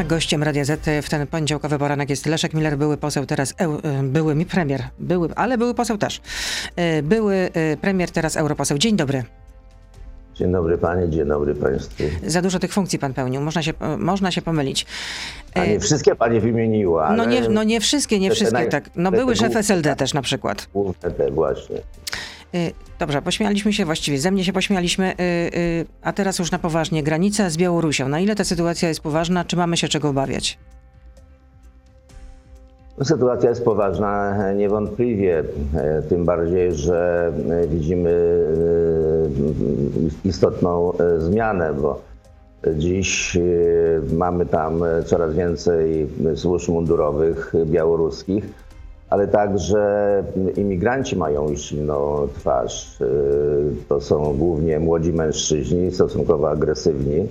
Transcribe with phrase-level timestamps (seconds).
[0.00, 3.78] A gościem Radia Z w ten poniedziałkowy poranek jest Leszek Miller, były poseł, teraz eu,
[3.82, 6.20] e, były mi premier, były, ale były poseł też.
[6.76, 8.78] E, były e, premier, teraz europoseł.
[8.78, 9.24] Dzień dobry.
[10.34, 12.04] Dzień dobry panie, dzień dobry państwu.
[12.26, 14.86] Za dużo tych funkcji pan pełnił, można się, można się pomylić.
[15.54, 17.16] A nie wszystkie pani wymieniła.
[17.16, 18.90] No nie, no nie wszystkie, nie wszystkie, tak.
[18.96, 20.68] No były szef SLD też na przykład.
[20.72, 21.76] Główne te właśnie.
[22.54, 25.22] Y, Dobrze, pośmialiśmy się właściwie, ze mnie się pośmialiśmy, y,
[25.58, 27.02] y, a teraz już na poważnie.
[27.02, 28.08] Granica z Białorusią.
[28.08, 29.44] Na ile ta sytuacja jest poważna?
[29.44, 30.58] Czy mamy się czego obawiać?
[33.02, 38.10] Sytuacja jest poważna niewątpliwie, e, tym bardziej, że e, widzimy
[40.24, 42.00] e, istotną zmianę, bo
[42.74, 43.38] dziś
[44.12, 48.44] mamy tam coraz więcej służb mundurowych białoruskich,
[49.10, 50.24] ale także
[50.56, 53.00] imigranci mają już inną twarz.
[53.00, 53.06] E,
[53.88, 57.28] To są głównie młodzi mężczyźni, stosunkowo agresywni.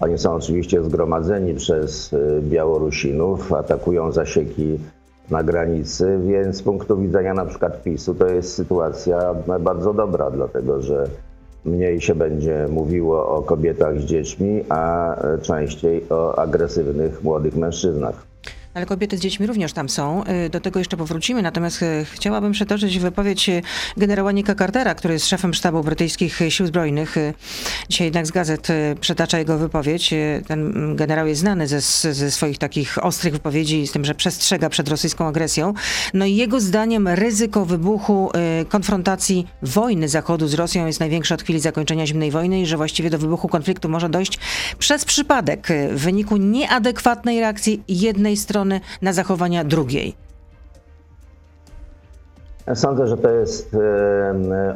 [0.00, 4.78] Oni są oczywiście zgromadzeni przez y, Białorusinów, atakują zasieki
[5.30, 10.82] na granicy, więc z punktu widzenia na przykład PiSu to jest sytuacja bardzo dobra, dlatego
[10.82, 11.06] że
[11.64, 18.33] mniej się będzie mówiło o kobietach z dziećmi, a e, częściej o agresywnych młodych mężczyznach.
[18.74, 20.24] Ale kobiety z dziećmi również tam są.
[20.46, 21.42] Y, Do tego jeszcze powrócimy.
[21.42, 23.62] Natomiast y, chciałabym przytoczyć wypowiedź y,
[23.96, 27.16] generała Nika Cartera, który jest szefem sztabu brytyjskich sił zbrojnych.
[27.88, 28.68] Dzisiaj jednak z gazet
[29.00, 30.14] przytacza jego wypowiedź.
[30.46, 31.80] Ten mm, generał jest znany ze,
[32.14, 35.74] ze swoich takich ostrych wypowiedzi, z tym, że przestrzega przed rosyjską agresją.
[36.14, 38.30] No i jego zdaniem ryzyko wybuchu
[38.68, 43.10] konfrontacji wojny Zachodu z Rosją jest największe od chwili zakończenia zimnej wojny i że właściwie
[43.10, 44.38] do wybuchu konfliktu może dojść
[44.78, 48.63] przez przypadek w wyniku nieadekwatnej reakcji jednej strony
[49.02, 50.14] na zachowania drugiej.
[52.74, 53.76] Sądzę, że to jest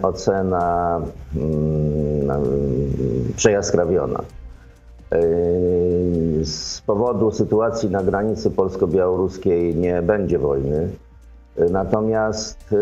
[0.03, 1.01] ocena
[1.37, 2.43] mm,
[3.37, 4.23] przejaskrawiona.
[6.45, 10.89] Z powodu sytuacji na granicy polsko-białoruskiej nie będzie wojny.
[11.71, 12.75] Natomiast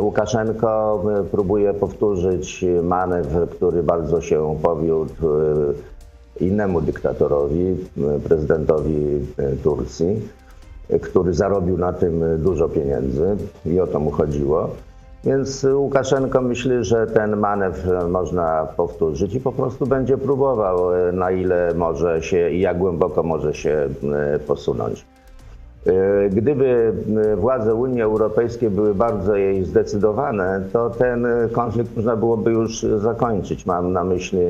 [0.00, 5.12] Łukaszenko próbuje powtórzyć manewr, który bardzo się powiódł
[6.40, 7.76] innemu dyktatorowi,
[8.16, 10.28] e, prezydentowi e, Turcji
[11.02, 13.36] który zarobił na tym dużo pieniędzy
[13.66, 14.70] i o to mu chodziło.
[15.24, 21.30] Więc Łukaszenko myśli, że ten manewr można powtórzyć i po prostu będzie próbował, e, na
[21.30, 23.88] ile może się i jak głęboko może się
[24.34, 25.06] e, posunąć.
[25.86, 26.92] E, Gdyby
[27.32, 33.66] e, władze Unii Europejskiej były bardzo jej zdecydowane, to ten konflikt można byłoby już zakończyć.
[33.66, 34.40] Mam na myśli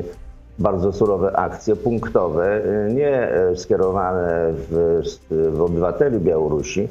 [0.61, 6.87] bardzo surowe akcje punktowe, e, nie e, skierowane w, w obywateli Białorusi,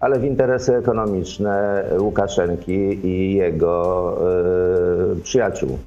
[0.00, 4.16] ale w interesy ekonomiczne Łukaszenki i jego
[5.12, 5.78] e, przyjaciół.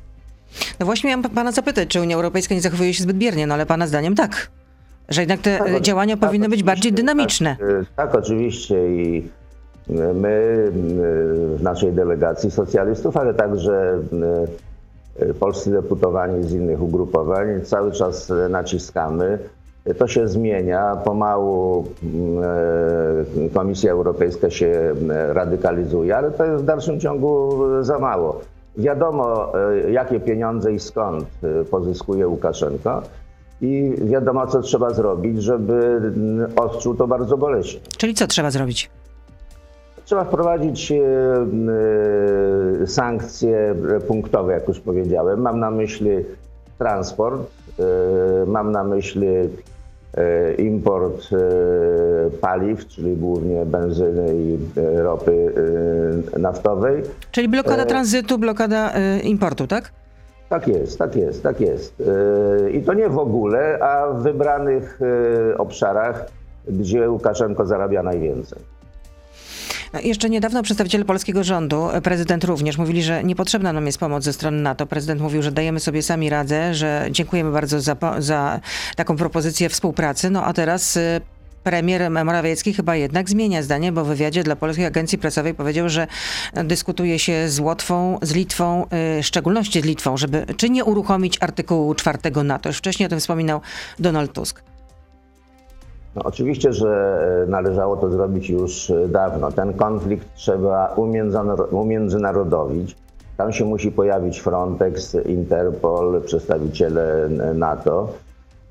[0.79, 3.65] No właśnie miałam pana zapytać, czy Unia Europejska nie zachowuje się zbyt biernie, no ale
[3.65, 4.49] pana zdaniem tak.
[5.09, 7.55] Że jednak te Tak, działania tak, powinny być bardziej dynamiczne.
[7.59, 9.27] Tak, e, tak, oczywiście i
[10.13, 10.71] my e,
[11.57, 13.99] w naszej delegacji socjalistów, ale także
[15.39, 19.39] polscy deputowani z innych ugrupowań cały czas e, naciskamy.
[19.97, 20.95] To się zmienia.
[20.95, 21.85] Pomału
[23.45, 28.41] e, Komisja Europejska się e, radykalizuje, ale to jest w dalszym ciągu za mało.
[28.77, 29.53] Wiadomo,
[29.85, 33.01] e, jakie pieniądze i skąd e, pozyskuje Łukaszenko.
[33.61, 37.79] I wiadomo, co trzeba zrobić, żeby mm, odczuł to bardzo boleśnie.
[37.97, 38.89] Czyli co trzeba zrobić?
[40.07, 40.95] Trzeba wprowadzić e,
[42.83, 43.75] e, sankcje
[44.07, 45.41] punktowe, jak już powiedziałem.
[45.41, 46.09] Mam na myśli
[46.77, 47.41] transport,
[47.79, 49.27] e, mam na myśli
[50.57, 51.27] import
[52.41, 54.57] paliw, czyli głównie benzyny i
[54.95, 55.53] ropy
[56.37, 57.03] naftowej.
[57.31, 58.93] Czyli blokada tranzytu, blokada
[59.23, 59.91] importu, tak?
[60.49, 62.03] Tak jest, tak jest, tak jest.
[62.71, 64.99] I to nie w ogóle, a w wybranych
[65.57, 66.25] obszarach,
[66.67, 68.76] gdzie Łukaszenko zarabia najwięcej.
[69.93, 74.23] No, Jeszcze niedawno przedstawiciele polskiego rządu, e, prezydent również, mówili, że niepotrzebna nam jest pomoc
[74.23, 74.85] ze strony NATO.
[74.85, 78.59] Prezydent mówił, że dajemy sobie sami radę, że dziękujemy bardzo za, za
[78.95, 80.29] taką propozycję współpracy.
[80.29, 81.21] No a teraz e,
[81.63, 86.07] premier Morawiecki chyba jednak zmienia zdanie, bo w wywiadzie dla Polskiej Agencji Prasowej powiedział, że
[86.53, 91.37] dyskutuje się z Łotwą, z Litwą, e, w szczególności z Litwą, żeby czy nie uruchomić
[91.39, 92.69] artykułu czwartego NATO.
[92.69, 93.61] Już wcześniej o tym wspominał
[93.99, 94.76] Donald Tusk.
[96.17, 99.51] No, oczywiście, że e, należało to zrobić już e, dawno.
[99.51, 100.95] Ten konflikt trzeba
[101.71, 102.95] umiędzynarodowić.
[103.37, 108.09] Tam się musi pojawić Frontex, Interpol, przedstawiciele NATO.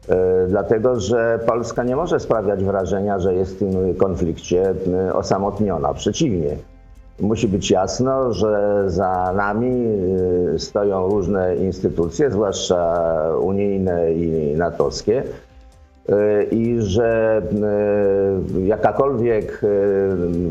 [0.08, 4.75] E, Dlatego, że Polska nie może sprawiać wrażenia, że jest w tym konflikcie
[5.12, 5.94] osamotniona.
[5.94, 6.56] Przeciwnie.
[7.20, 9.87] Musi być jasno, że za nami
[10.58, 13.02] stoją różne instytucje, zwłaszcza
[13.40, 15.22] unijne i natowskie,
[16.50, 17.43] i że
[18.64, 19.62] jakakolwiek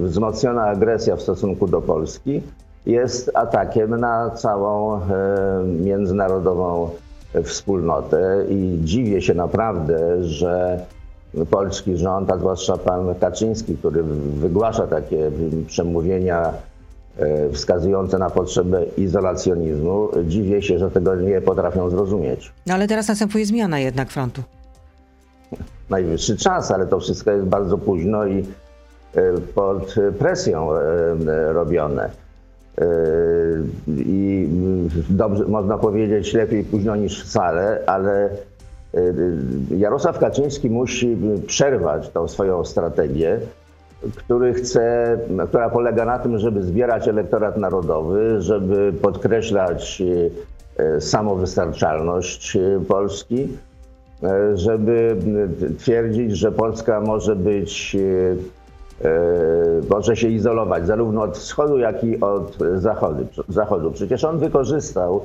[0.04, 2.42] wzmocniona agresja w stosunku do Polski
[2.86, 5.00] jest atakiem na całą
[5.84, 6.90] międzynarodową
[7.44, 10.80] wspólnotę i dziwię się naprawdę, że
[11.50, 14.04] polski rząd, a zwłaszcza pan Kaczyński, który
[14.36, 15.32] wygłasza takie
[15.68, 16.54] przemówienia
[17.18, 22.52] e, wskazujące na potrzebę izolacjonizmu, dziwię się, że tego nie potrafią zrozumieć.
[22.66, 24.42] No ale teraz następuje zmiana jednak frontu.
[25.90, 28.46] Najwyższy czas, ale to wszystko jest bardzo późno i
[29.16, 32.10] e, pod presją e, robione.
[33.88, 34.50] I
[35.10, 38.30] dobrze, można powiedzieć lepiej późno niż wcale, ale
[39.72, 41.18] Jarosław Kaczyński musi
[41.48, 43.40] przerwać tą swoją strategię,
[44.16, 45.18] który chce,
[45.48, 50.04] która polega na tym, żeby zbierać elektorat narodowy, żeby podkreślać
[50.78, 52.58] e, samowystarczalność
[52.88, 53.48] Polski, e,
[54.54, 55.18] żeby
[55.78, 57.98] twierdzić, że Polska może być,
[59.06, 59.10] e,
[59.90, 62.58] może się izolować zarówno od wschodu, jak i od
[63.48, 63.92] zachodu.
[63.92, 65.22] Przecież on wykorzystał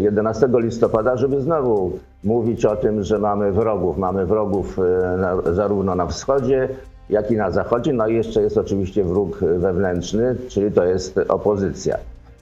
[0.00, 3.98] 11 listopada, żeby znowu mówić o tym, że mamy wrogów.
[3.98, 6.68] Mamy wrogów e, na, zarówno na wschodzie,
[7.10, 7.92] jak i na zachodzie.
[7.92, 11.96] No i jeszcze jest oczywiście wróg wewnętrzny, czyli to jest opozycja.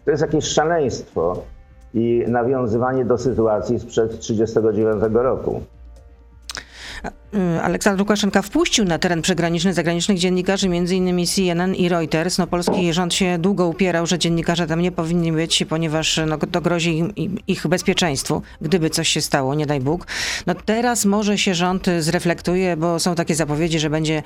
[0.04, 1.42] To jest jakieś szaleństwo
[1.94, 5.60] i nawiązywanie do sytuacji sprzed 1939 roku.
[7.34, 11.26] Y, Aleksander Łukaszenka wpuścił na teren przygraniczny zagranicznych dziennikarzy, m.in.
[11.26, 12.38] CNN i Reuters.
[12.38, 16.60] No, polski rząd się długo upierał, że dziennikarze tam nie powinni być, ponieważ no, to
[16.60, 20.06] grozi im, ich bezpieczeństwu, gdyby coś się stało, nie daj Bóg.
[20.46, 24.22] No, teraz może się rząd zreflektuje, bo są takie zapowiedzi, że będzie,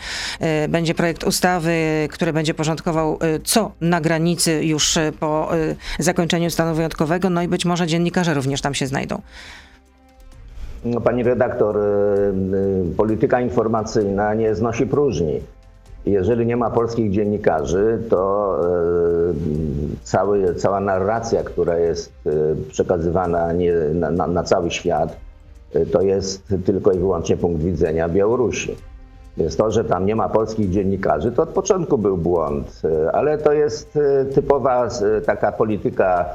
[0.64, 5.50] y, będzie projekt ustawy, który będzie porządkował y, co na granicy już po
[5.98, 9.22] zakończeniu stanu wyjątkowego, no i być może dziennikarze również tam się znajdą.
[10.84, 11.80] No, pani redaktor, y,
[12.92, 15.40] y, polityka informacyjna nie znosi próżni.
[16.06, 18.54] Jeżeli nie ma polskich dziennikarzy, to
[19.30, 19.34] y,
[20.02, 22.12] cały, cała narracja, która jest
[22.70, 25.16] przekazywana nie, na, na cały świat,
[25.92, 28.76] to jest tylko i wyłącznie punkt widzenia Białorusi.
[29.36, 32.82] Więc to, że tam nie ma polskich dziennikarzy, to od początku był błąd,
[33.12, 33.98] ale to jest
[34.34, 34.88] typowa
[35.26, 36.26] taka polityka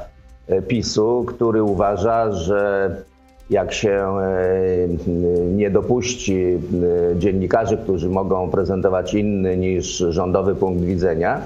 [0.68, 2.90] PiSu, który uważa, że
[3.50, 4.88] jak się e,
[5.54, 11.40] nie dopuści e, dziennikarzy, którzy mogą prezentować inny niż rządowy punkt widzenia,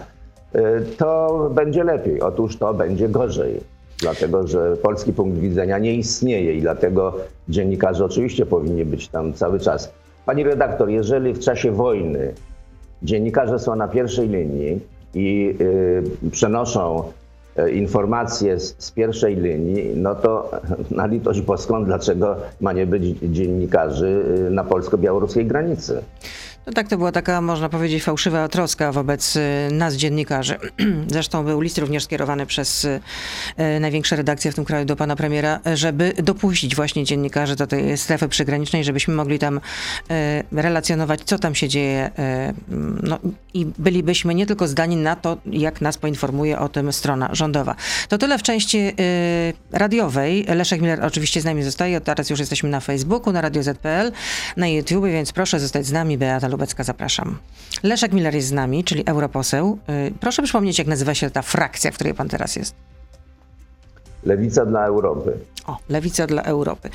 [0.52, 2.20] e, to będzie lepiej.
[2.20, 3.60] Otóż to będzie gorzej,
[4.00, 7.14] dlatego że polski punkt widzenia nie istnieje i dlatego
[7.48, 9.92] dziennikarze oczywiście powinni być tam cały czas.
[10.26, 12.32] Pani redaktor, jeżeli w czasie wojny
[13.02, 14.80] dziennikarze są na pierwszej linii
[15.14, 15.56] i
[16.30, 17.02] przenoszą
[17.72, 20.50] informacje z, z, pierwszej linii, no to
[20.90, 26.02] na litość boską, dlaczego ma nie być dziennikarzy y, na polsko-białoruskiej granicy?
[26.68, 29.40] No tak, to była taka, można powiedzieć, fałszywa troska wobec y,
[29.72, 30.56] nas, dziennikarzy.
[31.06, 33.00] Zresztą był list również skierowany przez y,
[33.80, 38.28] największe redakcje w tym kraju do pana premiera, żeby dopuścić właśnie dziennikarzy do tej strefy
[38.28, 39.60] przygranicznej, żebyśmy mogli tam
[40.52, 42.10] relacjonować, co tam się dzieje.
[43.02, 43.18] No,
[43.54, 47.74] I bylibyśmy nie tylko zdani na to, jak nas poinformuje o tym strona rządowa.
[48.08, 48.92] To tyle w części
[49.72, 50.44] radiowej.
[50.48, 52.00] Leszek Miller oczywiście z nami zostaje.
[52.00, 54.12] Teraz już jesteśmy na Facebooku, na Radio ZPL,
[54.56, 56.18] na YouTube, więc proszę zostać z nami.
[56.18, 57.38] Beata Lubecka, zapraszam.
[57.82, 59.78] Leszek Miller jest z nami, czyli europoseł.
[60.08, 62.74] Y, proszę przypomnieć, jak nazywa się ta frakcja, w której pan teraz jest.
[64.24, 65.32] Lewica dla Europy.
[65.68, 66.90] O, lewica dla Europy.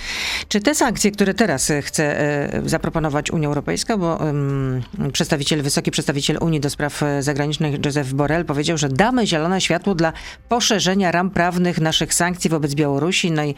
[0.47, 4.81] Czy te sankcje, które teraz e, chce e, zaproponować Unia Europejska, bo um,
[5.13, 9.95] przedstawiciel, wysoki przedstawiciel Unii do spraw e, zagranicznych Joseph Borrell powiedział, że damy zielone światło
[9.95, 10.13] dla
[10.49, 13.31] poszerzenia ram prawnych naszych sankcji wobec Białorusi.
[13.31, 13.55] No i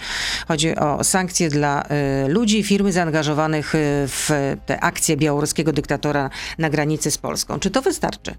[0.47, 1.83] chodzi o sankcje dla
[2.25, 3.73] y, ludzi, firmy zaangażowanych
[4.07, 7.59] w te akcje białoruskiego dyktatora na granicy z Polską.
[7.59, 8.35] Czy to wystarczy?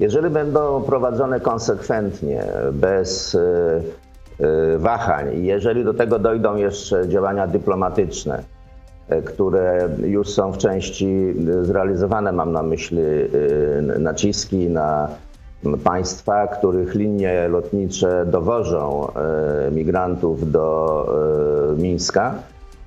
[0.00, 3.38] Jeżeli będą prowadzone konsekwentnie, bez e,
[4.40, 8.42] e, wahań, i jeżeli do tego dojdą jeszcze działania dyplomatyczne,
[9.08, 13.02] e, które już są w części zrealizowane, mam na myśli
[13.98, 15.08] naciski na
[15.84, 19.08] państwa, których linie lotnicze dowożą
[19.72, 21.06] migrantów do
[21.78, 22.34] Mińska,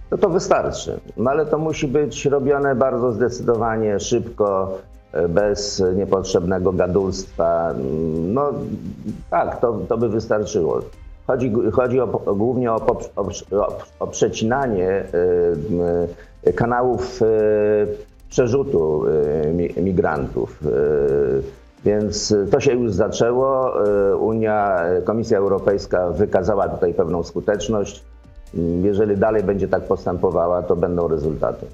[0.09, 0.99] to to wystarczy.
[1.17, 4.77] No ale to musi być robione bardzo zdecydowanie, szybko,
[5.29, 7.73] bez niepotrzebnego gadulstwa.
[8.23, 8.53] No
[9.29, 10.81] tak, to, to by wystarczyło.
[11.27, 12.75] Chodzi, chodzi o, głównie o,
[13.15, 13.27] o,
[13.99, 15.03] o przecinanie
[16.45, 17.25] y, y, kanałów y,
[18.29, 19.03] przerzutu
[19.77, 20.59] migrantów.
[21.85, 23.73] Więc to się już zaczęło.
[24.19, 28.03] Unia, Komisja Europejska wykazała tutaj pewną skuteczność.
[28.81, 31.65] jeżeli dalej będzie tak postępowała, to będą rezultaty.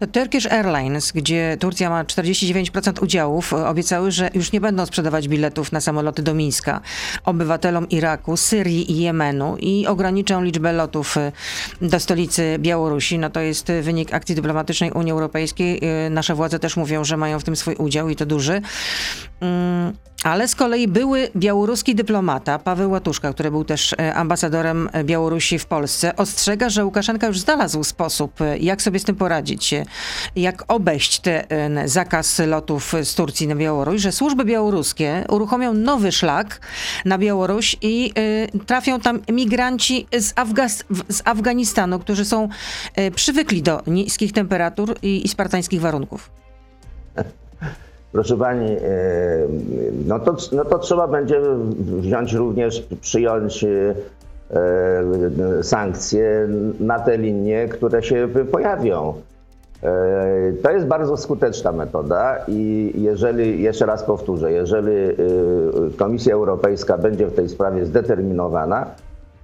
[0.00, 5.28] No, Turkish Airlines, gdzie Turcja ma 49% udziałów, e, obiecały, że już nie będą sprzedawać
[5.28, 6.80] biletów na samoloty do Mińska
[7.24, 11.32] obywatelom Iraku, Syrii i Jemenu i ograniczą liczbę lotów e,
[11.82, 13.18] do stolicy Białorusi.
[13.18, 15.80] No to jest e, wynik akcji dyplomatycznej Unii Europejskiej.
[16.10, 18.60] Nasze władze też mówią, że mają w tym swój udział i to duży.
[19.40, 19.92] Mm,
[20.24, 26.16] ale z kolei były białoruski dyplomata Paweł Łatuszka, który był też ambasadorem Białorusi w Polsce,
[26.16, 29.74] ostrzega, że Łukaszenka już znalazł sposób, jak sobie z tym poradzić
[30.36, 36.60] jak obejść ten zakaz lotów z Turcji na Białoruś, że służby białoruskie uruchomią nowy szlak
[37.04, 38.12] na Białoruś i
[38.54, 42.48] y, trafią tam migranci z, Afgas z Afganistanu, którzy są
[42.98, 46.30] y, przywykli do niskich temperatur i, i spartańskich warunków.
[48.12, 48.76] Proszę pani,
[50.06, 51.40] no to, no to trzeba będzie
[52.00, 53.64] wziąć również, przyjąć
[55.62, 56.48] sankcje
[56.80, 59.14] na te linie, które się pojawią.
[59.82, 66.98] E, to jest bardzo skuteczna metoda i jeżeli, jeszcze raz powtórzę, jeżeli y, Komisja Europejska
[66.98, 68.86] będzie w tej sprawie zdeterminowana,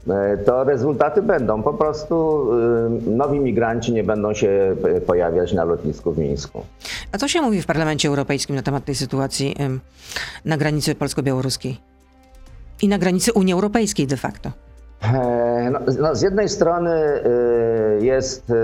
[0.08, 1.62] e, to rezultaty będą.
[1.62, 2.46] Po prostu
[3.06, 4.76] nowi migranci nie będą się
[5.06, 6.62] pojawiać na lotnisku w Mińsku.
[7.12, 9.56] A co się mówi w Parlamencie Europejskim na temat tej sytuacji
[10.44, 11.76] na granicy polsko-białoruskiej
[12.82, 14.67] i na granicy Unii Europejskiej de facto?
[15.02, 16.90] E, no, no, z jednej strony
[18.00, 18.54] y, jest y,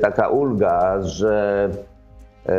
[0.00, 1.68] taka ulga, że
[2.48, 2.52] y,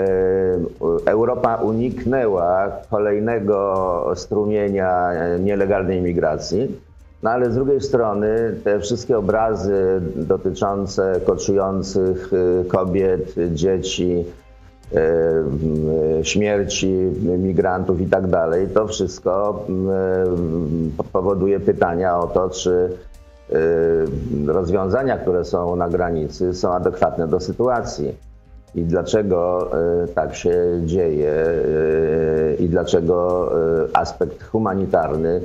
[1.06, 6.82] Europa uniknęła kolejnego strumienia nielegalnej migracji,
[7.24, 12.32] no ale z drugiej strony te wszystkie obrazy dotyczące koczujących
[12.68, 14.26] kobiet, dzieci,
[16.24, 16.88] śmierci
[17.38, 19.66] migrantów i tak dalej, to wszystko
[21.14, 22.90] powoduje pytania o to, czy
[24.48, 28.16] rozwiązania, które są na granicy, są adekwatne do sytuacji.
[28.76, 29.70] I dlaczego
[30.04, 31.34] y, tak się dzieje,
[32.52, 33.52] y, i dlaczego
[33.94, 35.42] aspekt humanitarny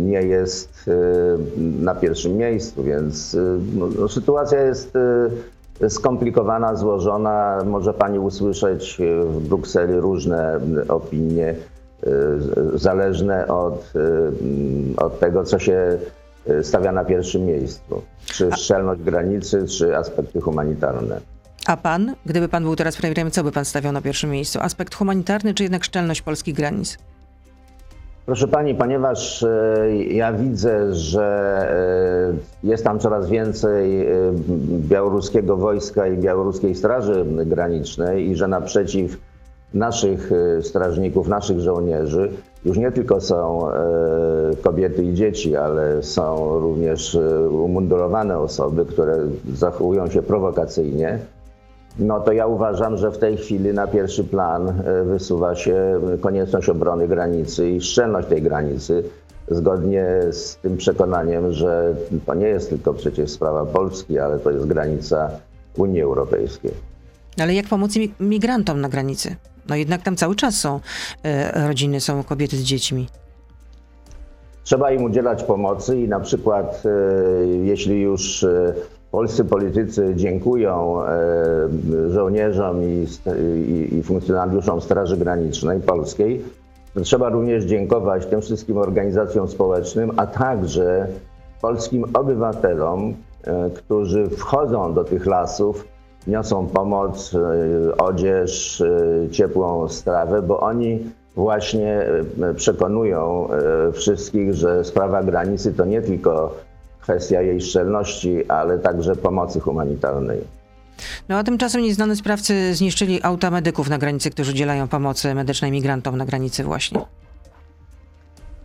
[0.00, 0.90] nie jest
[1.80, 2.82] na pierwszym miejscu.
[2.82, 3.36] Więc
[3.74, 4.98] no, no, sytuacja jest
[5.88, 7.58] skomplikowana, złożona.
[7.66, 11.54] Może pani usłyszeć w Brukseli różne opinie,
[12.74, 13.92] zależne od,
[14.96, 16.17] od tego, co się Y,
[16.62, 18.02] stawia na pierwszym miejscu.
[18.26, 21.20] Czy szczelność granicy, czy aspekty humanitarne.
[21.66, 24.58] A pan, gdyby pan był teraz premierem, co by pan stawiał na pierwszym miejscu?
[24.62, 26.98] Aspekt humanitarny, czy jednak szczelność polskich granic?
[28.26, 31.68] Proszę pani, ponieważ y, ja widzę, że
[32.62, 34.06] y, jest tam coraz więcej
[34.70, 39.18] białoruskiego wojska i białoruskiej Straży Granicznej i że naprzeciw
[39.74, 40.30] naszych
[40.62, 42.30] strażników, naszych żołnierzy
[42.64, 43.76] już nie tylko są e,
[44.62, 49.18] kobiety i dzieci, ale są również e, umundurowane osoby, które
[49.54, 51.18] zachowują się prowokacyjnie,
[51.98, 56.68] no to ja uważam, że w tej chwili na pierwszy plan e, wysuwa się konieczność
[56.68, 59.04] obrony granicy i szczelność tej granicy,
[59.50, 61.94] zgodnie z tym przekonaniem, że
[62.26, 65.30] to nie jest tylko przecież sprawa Polski, ale to jest granica
[65.76, 66.70] Unii Europejskiej.
[67.40, 69.36] Ale jak pomóc migrantom na granicy?
[69.68, 70.80] No jednak tam cały czas są
[71.22, 73.08] e, rodziny, są kobiety z dziećmi.
[74.64, 78.74] Trzeba im udzielać pomocy i na przykład e, jeśli już e,
[79.10, 80.98] polscy politycy dziękują
[82.08, 86.44] żołnierzom i, funkcjonariuszom Straży Granicznej Polskiej,
[87.02, 91.06] trzeba również dziękować tym wszystkim organizacjom społecznym, a także
[91.62, 93.14] polskim obywatelom,
[93.74, 95.84] którzy wchodzą do tych lasów
[96.26, 102.06] niosą pomoc, y, odzież, y, ciepłą strawę, bo oni właśnie
[102.50, 103.48] y, przekonują
[103.92, 106.54] wszystkich, że sprawa granicy to nie tylko
[107.00, 110.40] kwestia jej szczelności, ale także pomocy humanitarnej.
[111.28, 116.16] No a tymczasem nieznane sprawcy zniszczyli auta medyków na granicy, którzy udzielają pomocy medycznej migrantom
[116.16, 117.00] na granicy właśnie.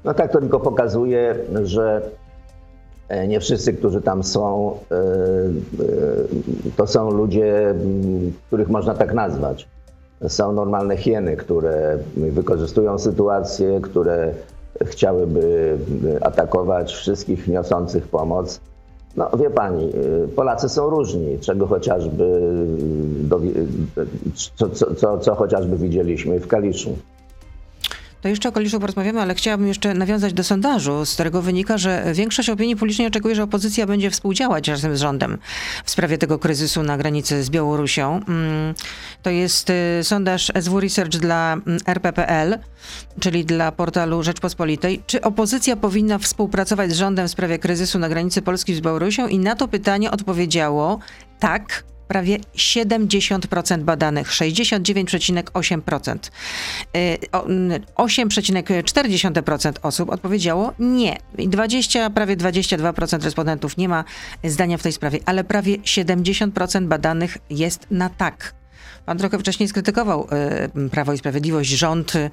[0.03, 2.01] No tak to tylko pokazuje, że
[3.27, 5.01] nie wszyscy, którzy tam są, e, e,
[6.77, 7.75] to są ludzie,
[8.47, 9.67] których można tak nazwać.
[10.27, 14.33] Są normalne hieny, które wykorzystują sytuację, które
[14.81, 15.77] chciałyby
[16.21, 18.59] atakować wszystkich niosących pomoc.
[19.17, 19.91] No wie pani,
[20.35, 22.41] Polacy są różni, czego chociażby,
[24.55, 26.95] co, co, co, co chociażby widzieliśmy w Kaliszu.
[28.23, 32.03] To jeszcze o Kaliszu porozmawiamy, ale chciałabym jeszcze nawiązać do sondażu, z którego wynika, że
[32.13, 35.37] większość opinii publicznej oczekuje, że opozycja będzie współdziałać razem z rządem
[35.85, 38.19] w sprawie tego kryzysu na granicy z Białorusią.
[38.27, 38.73] Mm,
[39.21, 42.59] to jest y, sondaż SW Research dla mm, RPPL,
[43.19, 45.03] czyli dla portalu Rzeczpospolitej.
[45.07, 49.27] Czy opozycja powinna współpracować z rządem w sprawie kryzysu na granicy Polski z Białorusią?
[49.27, 50.99] I na to pytanie odpowiedziało
[51.39, 56.17] tak, prawie 70% badanych, 69,8%.
[57.95, 61.17] 8,4% y, osób odpowiedziało nie.
[61.37, 64.03] 20, prawie 22% respondentów nie ma
[64.43, 68.53] zdania w tej sprawie, ale prawie 70% badanych jest na tak.
[69.05, 70.27] Pan trochę wcześniej skrytykował
[70.85, 72.29] y, Prawo i Sprawiedliwość, rząd y,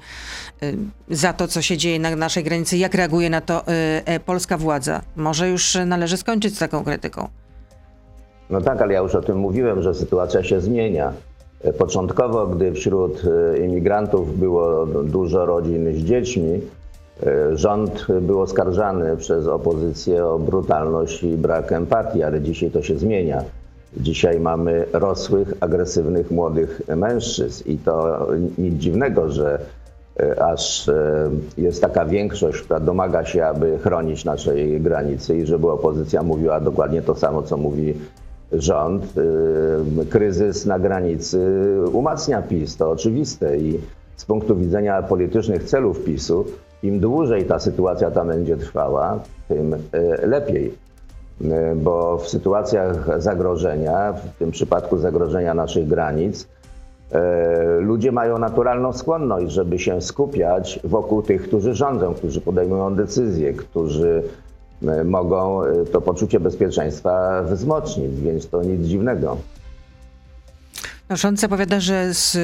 [1.09, 5.01] za to, co się dzieje na naszej granicy, jak reaguje na to e, polska władza.
[5.15, 7.29] Może już należy skończyć z taką krytyką.
[8.51, 11.13] No tak, ale ja już o tym mówiłem, że sytuacja się zmienia.
[11.77, 16.61] Początkowo, gdy wśród e, imigrantów było dużo rodzin z dziećmi,
[17.23, 22.97] e, rząd był oskarżany przez opozycję o brutalność i brak empatii, ale dzisiaj to się
[22.97, 23.43] zmienia.
[23.97, 28.27] Dzisiaj mamy rosłych, agresywnych młodych mężczyzn i to
[28.57, 29.59] nic dziwnego, że
[30.19, 30.89] e, aż
[31.57, 37.01] jest taka większość, która domaga się, aby chronić naszej granicy i żeby opozycja mówiła dokładnie
[37.01, 37.93] to samo, co mówi
[38.51, 39.17] rząd,
[40.01, 41.39] y, kryzys na granicy
[41.93, 43.79] umacnia PiS, to oczywiste i
[44.15, 46.45] z punktu widzenia politycznych celów PiSu,
[46.83, 49.79] im dłużej ta sytuacja tam będzie trwała, tym y,
[50.27, 50.73] lepiej.
[51.41, 56.47] Y, bo w sytuacjach zagrożenia, w tym przypadku zagrożenia naszych granic,
[57.79, 64.23] ludzie mają naturalną skłonność, żeby się skupiać wokół tych, którzy rządzą, którzy podejmują decyzje, którzy
[65.05, 69.37] mogą e, to poczucie bezpieczeństwa wzmocnić, więc to nic dziwnego.
[71.09, 72.37] Rząd zapowiada, że z,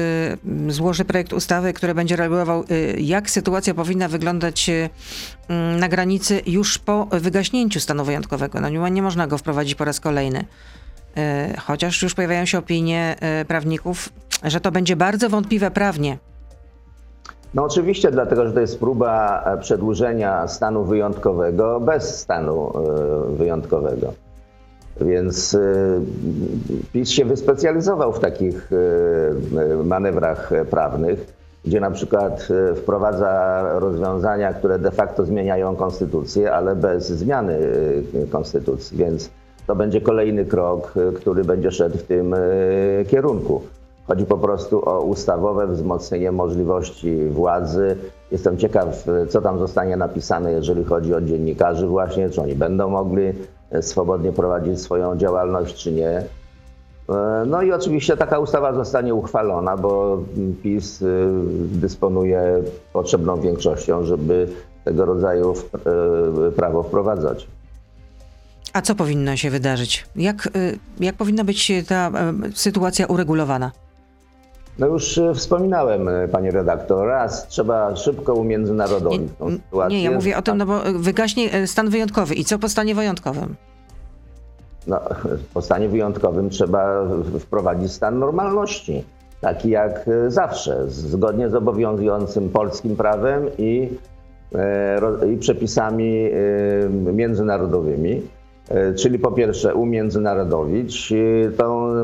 [0.68, 4.70] złoży projekt ustawy, który będzie regulował, e, jak sytuacja powinna wyglądać
[5.78, 8.60] na granicy już po wygaśnięciu stanu wyjątkowego.
[8.60, 10.44] No, nie, nie można go wprowadzić po raz kolejny.
[11.58, 13.16] Chociaż już pojawiają się opinie
[13.48, 14.08] prawników,
[14.44, 16.18] że to będzie bardzo wątpliwe prawnie.
[17.54, 22.72] No oczywiście, dlatego że to jest próba e, przedłużenia stanu wyjątkowego bez stanu
[23.32, 24.12] e, wyjątkowego.
[25.00, 25.60] Więc e,
[26.92, 28.70] PiS się wyspecjalizował w takich
[29.84, 37.58] manewrach prawnych, gdzie na przykład wprowadza rozwiązania, które de facto zmieniają konstytucję, ale bez zmiany
[38.30, 38.98] konstytucji.
[38.98, 39.30] Więc
[39.66, 42.34] to będzie kolejny krok, który będzie szedł w tym
[43.08, 43.62] kierunku.
[44.08, 47.96] Chodzi po prostu o ustawowe wzmocnienie możliwości władzy.
[48.30, 53.32] Jestem ciekaw, co tam zostanie napisane, jeżeli chodzi o dziennikarzy właśnie, czy oni będą mogli
[53.70, 56.08] e, swobodnie prowadzić swoją działalność, czy nie.
[56.08, 56.24] E,
[57.46, 60.18] no i oczywiście taka ustawa zostanie uchwalona, bo
[60.62, 61.06] PiS e,
[61.60, 64.48] dysponuje potrzebną większością, żeby
[64.84, 65.54] tego rodzaju
[66.56, 67.48] prawo wprowadzać.
[68.72, 70.06] A co powinno się wydarzyć?
[70.16, 70.48] Jak,
[71.00, 72.10] jak powinna być ta
[72.54, 73.70] sytuacja uregulowana?
[74.78, 79.98] No już e, wspominałem, e, panie redaktor, raz trzeba szybko umiędzynarodowić tą sytuację.
[79.98, 82.34] Nie, ja mówię o tym, no bo wygaśnie e, stan wyjątkowy.
[82.34, 83.54] I co po stanie wyjątkowym?
[84.86, 85.00] No,
[85.54, 87.04] po stanie wyjątkowym trzeba
[87.40, 89.04] wprowadzić stan normalności,
[89.40, 93.88] taki jak zawsze, zgodnie z obowiązującym polskim prawem i,
[95.32, 96.30] i przepisami
[97.12, 98.22] międzynarodowymi.
[98.96, 101.12] Czyli po pierwsze umiędzynarodowić
[101.56, 101.94] tą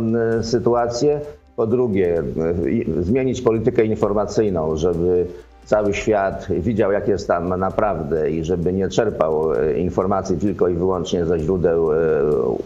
[0.42, 1.20] sytuację,
[1.56, 2.22] po drugie,
[3.00, 5.26] zmienić politykę informacyjną, żeby
[5.64, 10.74] cały świat widział, jak jest tam naprawdę i żeby nie czerpał e, informacji tylko i
[10.74, 11.96] wyłącznie ze źródeł e,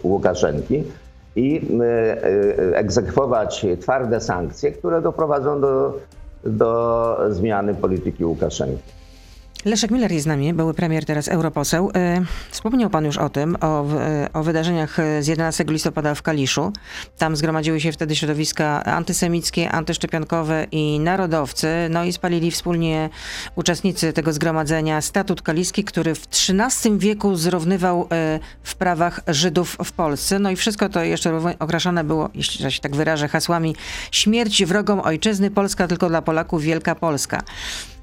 [0.03, 0.85] Łukaszenki
[1.37, 5.99] i e, egzekwować twarde sankcje, które doprowadzą do,
[6.45, 8.98] do zmiany polityki Łukaszenki.
[9.65, 11.91] Leszek Miller jest z nami, były premier, teraz europoseł.
[11.95, 16.73] E, wspomniał pan już o tym, o, e, o wydarzeniach z 11 listopada w Kaliszu.
[17.19, 21.69] Tam zgromadziły się wtedy środowiska antysemickie, antyszczepionkowe i narodowcy.
[21.91, 23.11] No i spalili wspólnie
[23.57, 28.09] uczestnicy tego zgromadzenia statut kaliski, który w XIII wieku zrównywał
[28.63, 30.39] w prawach Żydów w Polsce.
[30.39, 33.77] No i wszystko to jeszcze okraszone było, jeśli się tak wyrażę, hasłami
[34.13, 37.43] śmierć wrogom ojczyzny, Polska tylko dla Polaków, Wielka Polska.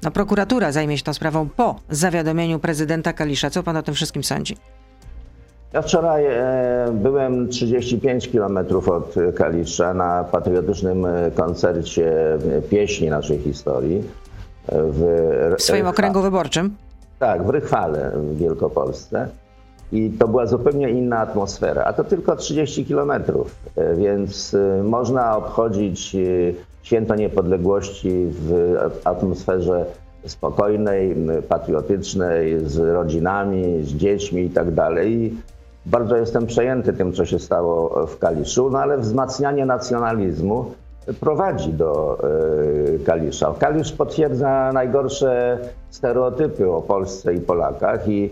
[0.06, 3.50] No, prokuratura zajmie się tą sprawą po zawiadomieniu prezydenta Kalisza.
[3.50, 4.56] Co pan o tym wszystkim sądzi?
[5.72, 12.12] Ja wczoraj e, byłem 35 kilometrów od Kalisza na patriotycznym e, koncercie
[12.70, 14.02] pieśni naszej historii.
[14.68, 16.76] E, w, w swoim okręgu wyborczym?
[17.18, 19.28] Tak, w Rychwale w Wielkopolsce.
[19.92, 23.56] I to była zupełnie inna atmosfera, a to tylko 30 kilometrów,
[23.96, 26.16] więc można obchodzić
[26.86, 29.86] Święto Niepodległości w atmosferze
[30.26, 31.16] spokojnej,
[31.48, 35.34] patriotycznej, z rodzinami, z dziećmi i tak dalej.
[35.86, 40.70] Bardzo jestem przejęty tym, co się stało w Kaliszu, no ale wzmacnianie nacjonalizmu
[41.20, 42.18] prowadzi do
[42.94, 43.54] e, Kalisza.
[43.58, 45.58] Kalisz potwierdza najgorsze
[45.90, 48.30] stereotypy o Polsce i Polakach i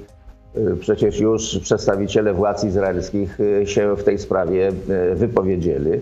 [0.55, 4.73] e, przecież już przedstawiciele władz izraelskich e, się w tej sprawie
[5.14, 6.01] wypowiedzieli.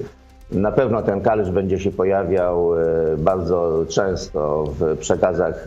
[0.55, 2.85] Na pewno ten Kalisz będzie się pojawiał e,
[3.19, 5.67] bardzo często w przekazach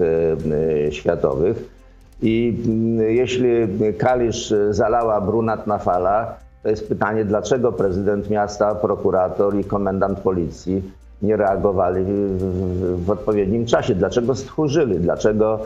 [0.88, 1.70] e, światowych.
[2.22, 2.58] I
[3.08, 3.50] jeśli
[3.98, 11.38] Kalisz zalała brunatna fala, to jest pytanie, dlaczego prezydent miasta, prokurator i komendant policji nie
[11.38, 12.06] reagowali
[12.98, 13.96] w, odpowiednim czasie?
[13.96, 15.00] Dlaczego stchórzyli?
[15.00, 15.60] Dlaczego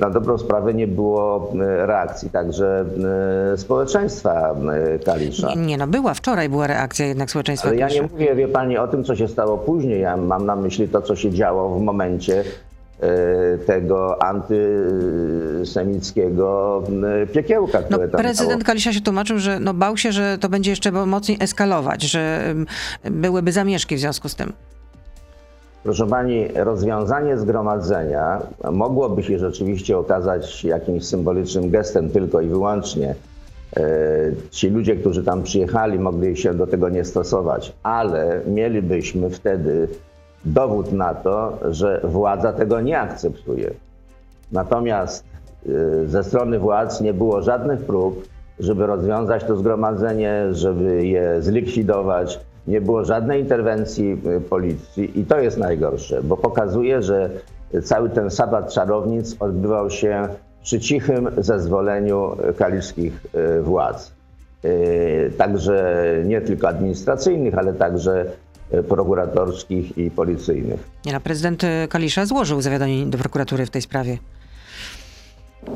[0.00, 2.84] na dobrą sprawę nie było e, reakcji także
[3.52, 4.54] e, społeczeństwa
[4.94, 5.54] e, Kalisza?
[5.56, 8.88] Nie, no była, wczoraj była reakcja jednak społeczeństwa Ale ja nie mówię, wie pani, o
[8.88, 10.00] tym, co się stało później.
[10.00, 12.44] Ja mam na myśli to, co się działo w momencie
[13.00, 16.82] e, tego antysemickiego
[17.22, 18.64] e, piekiełka, No, które tam prezydent.
[18.64, 22.54] Kalisza się tłumaczył, że no, bał się, że to będzie jeszcze mocniej eskalować, że
[23.04, 24.52] byłyby zamieszki w związku z tym.
[25.82, 33.14] Proszę pani, rozwiązanie zgromadzenia mogłoby się rzeczywiście okazać jakimś symbolicznym gestem tylko i wyłącznie.
[33.76, 33.82] E,
[34.50, 39.88] Ci ludzie, którzy tam przyjechali, mogli się do tego nie stosować, ale mielibyśmy wtedy
[40.44, 43.70] dowód na to, że władza tego nie akceptuje.
[44.52, 45.24] Natomiast
[45.66, 48.28] y, ze strony władz nie było żadnych prób,
[48.60, 52.40] żeby rozwiązać to zgromadzenie, żeby je zlikwidować.
[52.68, 57.30] Nie było żadnej interwencji y, policji i to jest najgorsze, bo pokazuje, że
[57.82, 60.28] cały ten sabat czarownic odbywał się
[60.62, 63.26] przy cichym zezwoleniu kaliskich
[63.58, 64.12] y, władz.
[64.64, 68.26] Y, Także nie tylko administracyjnych, ale także
[68.88, 70.88] prokuratorskich i policyjnych.
[71.06, 74.18] Nie, no, prezydent Kalisza złożył zawiadomienie do prokuratury w tej sprawie.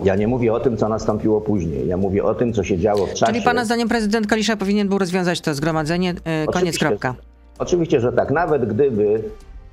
[0.04, 1.88] Ja nie mówię o tym, co nastąpiło później.
[1.88, 3.32] Ja mówię o tym, co się działo w czasie.
[3.32, 7.14] Czyli pana zdaniem prezydent Kalisza powinien był rozwiązać to zgromadzenie, y, koniec, Oczywiście, kropka.
[7.58, 8.30] Oczywiście, że tak.
[8.30, 9.22] Nawet gdyby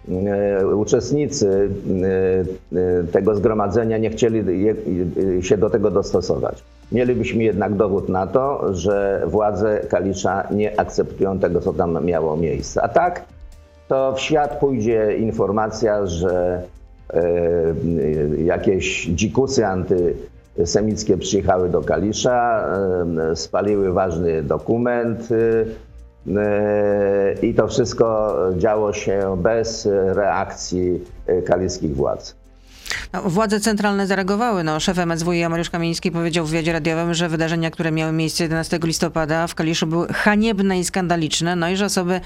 [0.09, 1.69] e, uczestnicy
[2.73, 6.63] e, e, tego zgromadzenia nie chcieli e, się do tego dostosować.
[6.91, 12.81] Mielibyśmy jednak dowód na to, że władze Kalisza nie akceptują tego, co tam miało miejsce.
[12.81, 13.25] A tak,
[13.87, 16.78] to w świat pójdzie informacja, że e,
[18.45, 22.65] jakieś dzikusy antysemickie przyjechały do Kalisza,
[23.31, 25.65] e, spaliły ważny dokument e,
[26.41, 32.35] e, i to wszystko działo się bez reakcji e, kaliskich władz.
[33.13, 34.63] No, władze centralne zareagowały.
[34.63, 38.79] No, szef MSWiA Mariusz Kamiński powiedział w wywiadzie radiowym, że wydarzenia, które miały miejsce 11
[38.83, 42.21] listopada w Kaliszu były haniebne i skandaliczne, no i że osoby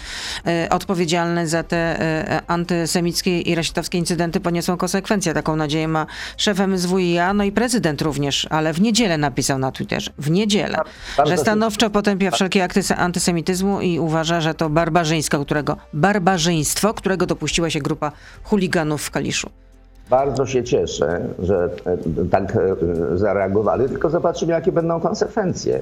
[0.48, 5.34] e, odpowiedzialne za te e, antysemickie i rasistowskie incydenty poniosą konsekwencje.
[5.34, 6.06] Taką nadzieję ma
[6.38, 10.78] szef MSWiA, no i prezydent również, ale w niedzielę napisał na Twitterze, w niedzielę,
[11.18, 16.94] Bardzo że stanowczo potępia wszelkie akty se- antysemityzmu i uważa, że to barbarzyństwo, którego, barbarzyństwo,
[16.94, 18.12] którego dopuściła się grupa
[18.44, 19.50] chuliganów w Kaliszu.
[20.14, 21.98] Bardzo się cieszę, że e,
[22.32, 22.76] tak e,
[23.18, 25.80] zareagowali, tylko zobaczymy, jakie będą konsekwencje.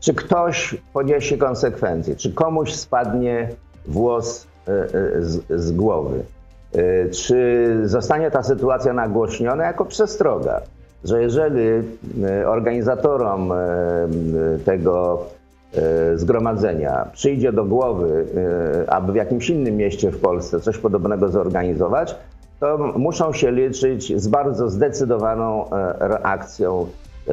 [0.00, 3.48] Czy ktoś poniesie konsekwencje, czy komuś spadnie
[3.86, 4.88] włos e,
[5.22, 6.22] z, z głowy,
[7.10, 10.60] czy zostanie ta sytuacja nagłośniona jako przestroga,
[11.04, 11.62] że jeżeli
[12.46, 13.52] organizatorom
[14.64, 15.26] tego
[16.14, 18.26] zgromadzenia przyjdzie do głowy,
[18.88, 22.16] aby w jakimś innym mieście w Polsce coś podobnego zorganizować,
[22.60, 26.86] to muszą się liczyć z bardzo zdecydowaną e, reakcją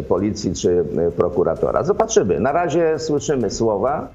[0.08, 1.84] policji czy e, prokuratora.
[1.84, 2.40] Zobaczymy.
[2.40, 4.08] Na razie słyszymy słowa,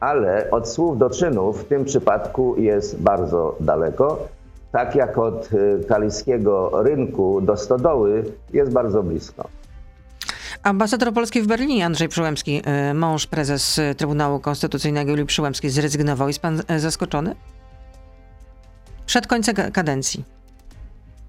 [0.00, 4.18] ale od słów do czynów w tym przypadku jest bardzo daleko.
[4.72, 9.48] Tak jak od e, kaliskiego rynku do stodoły jest bardzo blisko.
[10.62, 12.62] Ambasador Polski w Berlinie, Andrzej Przyłębski,
[12.94, 16.28] mąż prezes Trybunału Konstytucyjnego Julii Przyłębskiej, zrezygnował.
[16.28, 17.34] Jest pan zaskoczony?
[19.08, 20.24] Przed końcem ka- kadencji.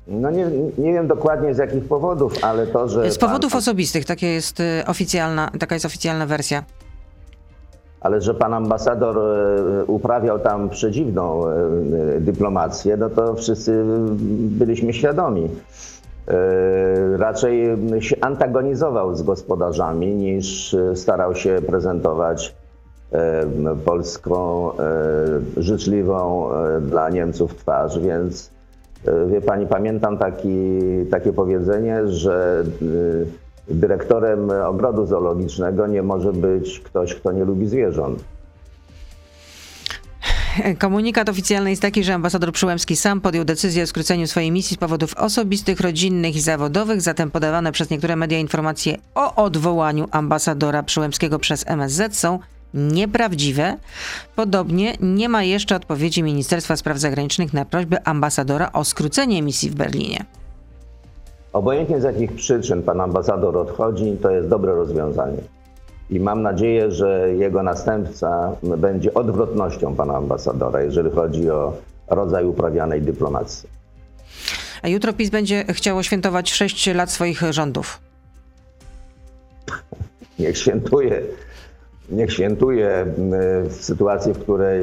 [0.08, 3.12] No nie, nie wiem dokładnie z jakich powodów, ale to, że.
[3.12, 6.64] Z powodów pan, osobistych, takie jest y, oficjalna, taka jest oficjalna wersja.
[8.02, 11.52] Ale że pan ambasador e, uprawiał tam przedziwną e,
[12.16, 13.84] e, dyplomację, no to wszyscy
[14.60, 15.50] byliśmy świadomi.
[17.18, 22.56] Raczej się antagonizował z gospodarzami niż starał się prezentować
[23.86, 24.72] polską,
[25.58, 26.50] życzliwą
[26.82, 28.52] dla Niemców twarz, więc
[29.06, 30.80] e, wie pani, pamiętam taki,
[31.12, 32.64] takie powiedzenie, że
[33.70, 38.24] e, dyrektorem ogrodu zoologicznego nie może być ktoś, kto nie lubi zwierząt.
[40.80, 44.80] Komunikat oficjalny jest taki, że ambasador Przyłębski sam podjął decyzję o skróceniu swojej misji z
[44.80, 51.40] powodów osobistych, rodzinnych i zawodowych, zatem podawane przez niektóre media informacje o odwołaniu ambasadora Przyłębskiego
[51.40, 52.40] przez MSZ są
[52.74, 53.78] nieprawdziwe.
[54.36, 59.76] Podobnie nie ma jeszcze odpowiedzi Ministerstwa Spraw Zagranicznych na prośbę ambasadora o skrócenie misji w
[59.76, 60.26] Berlinie.
[61.54, 65.42] Obojętnie z jakich przyczyn pan ambasador odchodzi, to jest dobre rozwiązanie.
[66.10, 71.74] I mam nadzieję, że jego następca będzie odwrotnością pana ambasadora, jeżeli chodzi o
[72.08, 73.70] rodzaj uprawianej dyplomacji.
[74.82, 78.00] A jutro PiS będzie chciało świętować 6 lat swoich rządów.
[80.40, 81.22] Niech świętuje.
[82.12, 83.06] Niech świętuje
[83.64, 84.82] w sytuacji, w której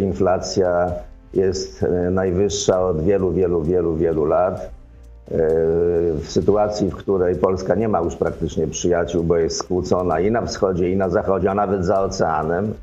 [0.00, 0.92] inflacja
[1.34, 4.70] jest najwyższa od wielu, wielu, wielu, wielu lat
[6.14, 10.46] w sytuacji, w której Polska nie ma już praktycznie przyjaciół, bo jest skłócona i na
[10.46, 12.74] wschodzie, i na zachodzie, a nawet za oceanem,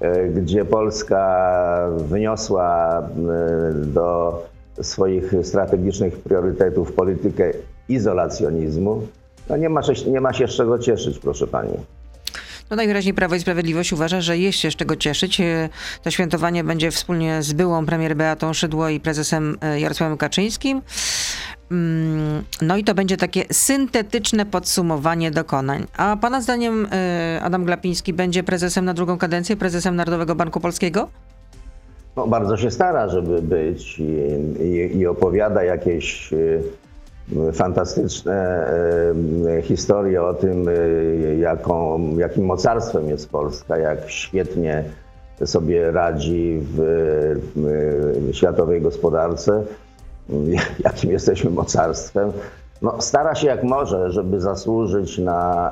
[0.00, 3.04] e, gdzie Polska wniosła e,
[3.74, 4.42] do
[4.82, 7.50] swoich strategicznych priorytetów politykę
[7.88, 9.02] izolacjonizmu,
[9.50, 11.72] no nie ma, nie ma się z czego cieszyć, proszę pani.
[12.72, 15.40] No najwyraźniej Prawo i Sprawiedliwość uważa, że jest z czego cieszyć.
[15.40, 15.68] E,
[16.02, 20.82] to świętowanie będzie wspólnie z byłą premier Beatą Szydło i prezesem Jarosławem Kaczyńskim.
[21.70, 25.86] Mm, no i to będzie takie syntetyczne podsumowanie dokonań.
[25.96, 31.08] A pana zdaniem y, Adam Glapiński będzie prezesem na drugą kadencję, prezesem Narodowego Banku Polskiego?
[32.16, 34.02] No, bardzo się stara, żeby być i,
[34.64, 36.32] i, i opowiada jakieś
[37.52, 38.66] fantastyczne
[39.58, 40.64] y, historie o tym,
[41.40, 44.84] jaką, jakim mocarstwem jest Polska, jak świetnie
[45.44, 47.40] sobie radzi w
[48.32, 49.62] światowej gospodarce.
[50.84, 52.32] jakim jesteśmy mocarstwem,
[52.82, 55.70] no, stara się jak może, żeby zasłużyć na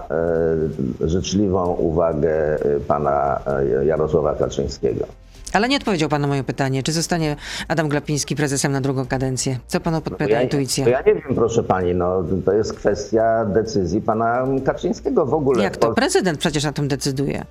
[1.03, 5.05] e, życzliwą uwagę e, pana e, Jarosława Kaczyńskiego.
[5.53, 7.37] Ale nie odpowiedział pan na moje pytanie, czy zostanie
[7.69, 9.59] Adam Glapiński prezesem na drugą kadencję?
[9.67, 10.85] Co panu podpowiada no, ja, intuicja?
[10.85, 15.63] To ja nie wiem, proszę pani, no, to jest kwestia decyzji pana Kaczyńskiego w ogóle.
[15.63, 15.95] Jak to?
[15.95, 17.45] Prezydent przecież na tym decyduje.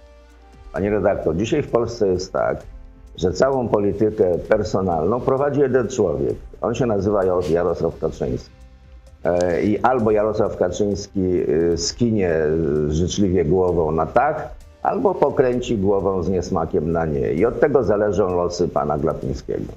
[0.74, 2.58] Panie redaktor, dzisiaj w Polsce jest tak,
[3.18, 6.36] że całą politykę personalną prowadzi jeden człowiek.
[6.62, 8.50] On się nazywa Jarosław Kaczyński.
[9.24, 11.22] E, I albo Jarosław Kaczyński
[11.74, 12.36] e, skinie
[12.90, 14.50] życzliwie głową na tak,
[14.84, 17.34] albo pokręci głową z niesmakiem na nie.
[17.34, 19.74] I od tego zależą losy pana Glapińskiego.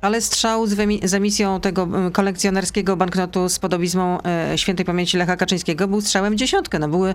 [0.00, 5.88] Ale strzał z, z emisją tego kolekcjonerskiego banknotu z podobizmą e, świętej pamięci Lecha Kaczyńskiego
[5.88, 6.78] był strzałem dziesiątkę.
[6.78, 7.14] No były,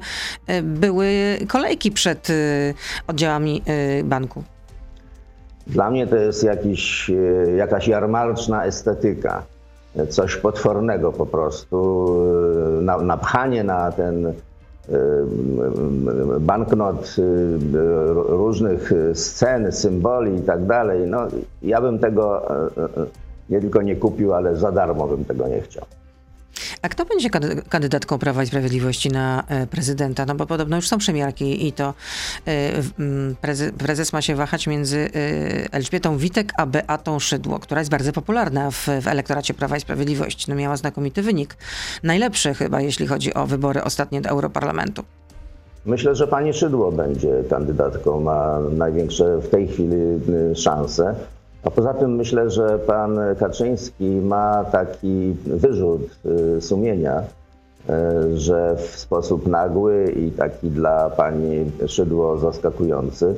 [0.64, 2.28] były kolejki przed
[3.08, 3.62] oddziałami
[4.04, 4.44] banku.
[5.68, 9.44] Dla mnie to jest jakiś, e, jakaś jarmarczna estetyka,
[10.10, 12.08] coś potwornego po prostu.
[12.80, 14.34] E, napchanie na ten e,
[16.40, 17.16] banknot
[18.16, 21.08] różnych scen, symboli i tak dalej.
[21.08, 21.28] No,
[21.62, 22.42] ja bym tego
[23.50, 25.86] nie tylko nie kupił, ale za darmo bym tego nie chciał.
[26.82, 27.30] A kto będzie
[27.70, 30.26] kandydatką Prawa i Sprawiedliwości na e, prezydenta?
[30.26, 31.94] No bo podobno już są przemiarki i to
[32.48, 38.12] e, prezes ma się wahać między e, Elżbietą Witek a Beatą Szydło, która jest bardzo
[38.12, 40.46] popularna w, w elektoracie Prawa i Sprawiedliwości.
[40.50, 41.58] No miała znakomity wynik.
[42.04, 45.04] Najlepszy chyba, jeśli chodzi o wybory ostatnie do Europarlamentu.
[45.86, 49.96] Myślę, że pani Szydło będzie kandydatką, ma największe w tej chwili
[50.52, 51.16] y, szanse.
[51.64, 56.02] A poza tym myślę, że pan Kaczyński ma taki wyrzut
[56.58, 57.24] y, sumienia,
[57.90, 63.36] y, że w sposób nagły i taki dla pani Szydło zaskakujący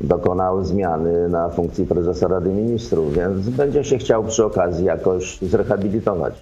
[0.00, 6.34] dokonał zmiany na funkcji prezesa Rady Ministrów, więc będzie się chciał przy okazji jakoś zrehabilitować.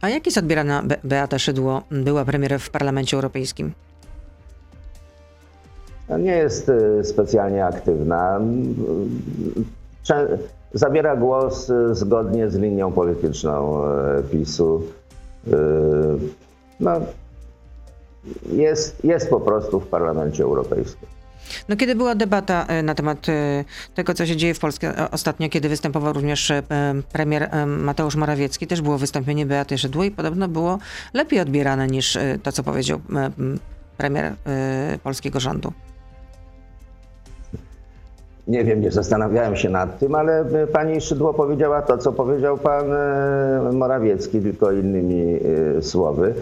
[0.00, 3.72] A jak jest odbierana Be Beata Szydło, była premier w Parlamencie Europejskim?
[6.18, 8.40] Nie jest y, specjalnie aktywna
[10.74, 13.84] zabiera głos y, zgodnie z linią polityczną
[14.18, 14.82] y, PiSu.
[15.48, 15.52] Y,
[16.80, 16.92] no,
[18.52, 21.08] jest, jest po prostu w Parlamencie Europejskim.
[21.68, 23.26] No, kiedy była debata na temat
[23.94, 26.52] tego, co się dzieje w Polsce ostatnio, kiedy występował również
[27.12, 30.78] premier Mateusz Morawiecki, też było wystąpienie Beaty Szydło i podobno było
[31.14, 33.00] lepiej odbierane niż to, co powiedział
[33.96, 34.34] premier
[35.02, 35.72] polskiego rządu.
[38.48, 42.58] Nie wiem, nie zastanawiałem się nad tym, ale e, pani Szydło powiedziała to, co powiedział
[42.58, 45.38] pan e, Morawiecki, tylko innymi
[45.78, 46.34] e, słowy.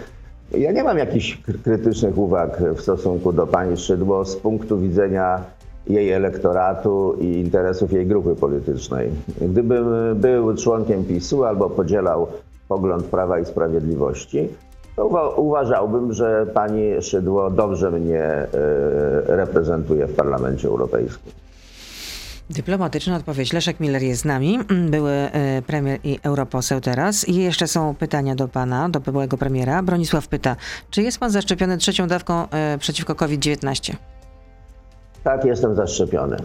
[0.58, 5.40] Ja nie mam jakichś krytycznych uwag w stosunku do pani Szydło z punktu widzenia
[5.86, 9.10] jej elektoratu i interesów jej grupy politycznej.
[9.40, 12.26] Gdybym był członkiem PiSu albo podzielał
[12.68, 14.48] pogląd Prawa i Sprawiedliwości,
[14.96, 18.46] to uważałbym, że pani Szydło dobrze mnie
[19.26, 21.32] reprezentuje w Parlamencie Europejskim.
[22.50, 23.52] Dyplomatyczna odpowiedź.
[23.52, 24.58] Leszek Miller jest z nami,
[24.90, 27.28] były e, premier i europoseł teraz.
[27.28, 29.82] I jeszcze są pytania do pana, do byłego premiera.
[29.82, 30.56] Bronisław pyta,
[30.90, 33.94] czy jest pan zaszczepiony trzecią dawką e, przeciwko COVID-19?
[35.24, 36.36] Tak, jestem zaszczepiony.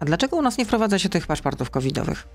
[0.00, 2.28] A dlaczego u nas nie wprowadza się tych paszportów covidowych?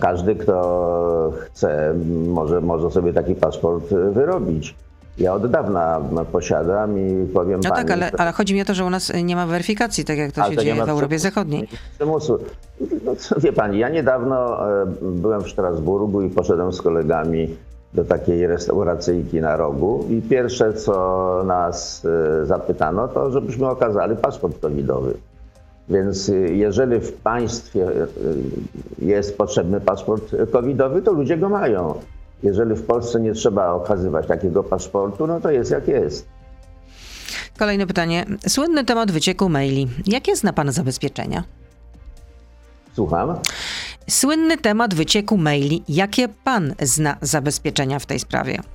[0.00, 1.94] Każdy, kto chce,
[2.26, 4.74] może, może sobie taki paszport wyrobić.
[5.20, 6.00] Ja od dawna
[6.32, 9.12] posiadam i powiem No pani, tak, ale, ale chodzi mi o to, że u nas
[9.24, 11.18] nie ma weryfikacji, tak jak to się to dzieje w Europie.
[11.18, 11.68] Zachodniej.
[11.98, 12.38] Przymusu.
[13.04, 17.56] No, co, wie pani, ja niedawno e, byłem w Strasburgu i poszedłem z kolegami
[17.94, 22.06] do takiej restauracyjki na rogu i pierwsze, co nas
[22.42, 25.14] e, zapytano, to żebyśmy okazali paszport covidowy.
[25.88, 27.86] Więc e, jeżeli w państwie
[28.98, 31.94] jest potrzebny paszport covidowy, to ludzie go mają.
[32.42, 36.28] Jeżeli w Polsce nie trzeba okazywać takiego paszportu, no to jest jak jest.
[37.58, 38.24] Kolejne pytanie.
[38.48, 39.88] Słynny temat wycieku maili.
[40.06, 41.44] Jakie zna pan zabezpieczenia?
[42.94, 43.34] Słucham?
[44.10, 45.84] Słynny temat wycieku maili.
[45.88, 48.58] Jakie pan zna zabezpieczenia w tej sprawie?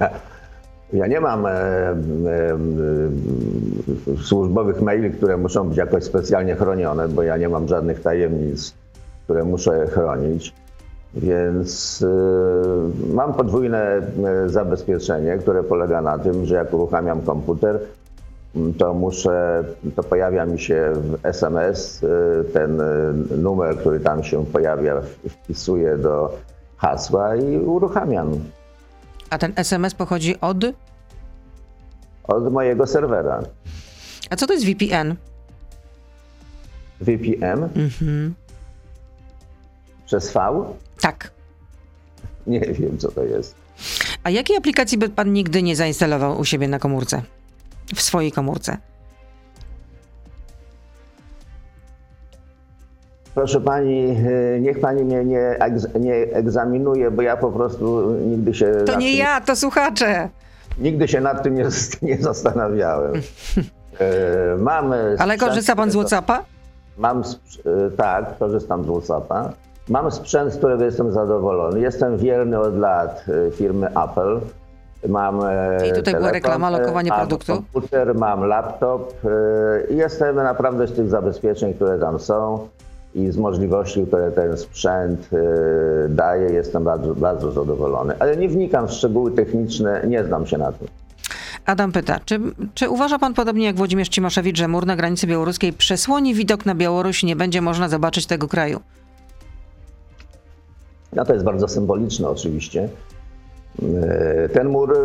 [0.00, 0.10] Ja,
[0.92, 1.54] ja nie mam e, e,
[4.12, 8.74] e, służbowych maili, które muszą być jakoś specjalnie chronione, bo ja nie mam żadnych tajemnic,
[9.24, 10.54] które muszę chronić.
[11.16, 14.02] Więc e, mam podwójne e,
[14.48, 17.80] zabezpieczenie, które polega na tym, że jak uruchamiam komputer,
[18.56, 19.64] m, to muszę,
[19.96, 22.82] to pojawia mi się w SMS e, ten
[23.42, 26.38] numer, który tam się pojawia, wpisuję do
[26.76, 28.30] hasła i uruchamiam
[29.30, 30.56] A ten SMS pochodzi od...
[32.24, 33.42] od mojego serwera.
[34.30, 35.14] A co to jest VPN?
[37.00, 37.68] VPN
[40.06, 40.64] przez V?
[41.04, 41.30] Tak.
[42.46, 43.54] Nie wiem, co to jest.
[44.24, 47.22] A jakiej aplikacji by pan nigdy nie zainstalował u siebie na komórce?
[47.94, 48.76] W swojej komórce?
[53.34, 54.16] Proszę pani,
[54.56, 55.58] y, niech pani mnie nie,
[56.00, 58.72] nie egzaminuje, bo ja po prostu nigdy się.
[58.86, 60.28] To nie tym, ja, to słuchacze.
[60.78, 61.66] Nigdy się nad tym nie,
[62.02, 63.12] nie zastanawiałem.
[64.00, 64.94] E, Mam.
[65.18, 66.44] Ale korzysta pan z Whatsappa?
[66.98, 69.52] Mam, e, tak, korzystam z Whatsappa.
[69.88, 71.80] Mam sprzęt, z którego jestem zadowolony.
[71.80, 74.40] Jestem wierny od lat e, firmy Apple.
[75.08, 77.52] Mam e, I tutaj była telefon, reklama, e, lokowanie mam produktu.
[77.52, 82.68] komputer, mam laptop e, i jestem naprawdę z tych zabezpieczeń, które tam są
[83.14, 88.14] i z możliwości, które ten sprzęt e, daje, jestem bardzo, bardzo zadowolony.
[88.18, 90.88] Ale nie wnikam w szczegóły techniczne, nie znam się na tym.
[91.66, 92.40] Adam pyta, czy,
[92.74, 96.74] czy uważa pan podobnie jak Włodzimierz Cimoszewicz, że mur na granicy białoruskiej przesłoni widok na
[96.74, 98.80] Białoruś i nie będzie można zobaczyć tego kraju?
[101.14, 102.88] No to jest bardzo symboliczne oczywiście.
[103.82, 104.98] E, Ten mur e,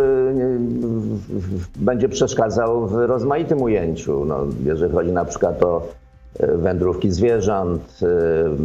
[1.76, 4.26] będzie przeszkadzał w rozmaitym ujęciu.
[4.26, 5.82] No, jeżeli chodzi na przykład o
[6.40, 8.00] e, wędrówki zwierząt,